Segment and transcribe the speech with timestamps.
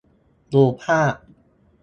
[0.53, 1.15] ดูภาพ